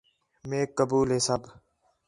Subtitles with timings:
[0.49, 1.41] میک قبول ہے سب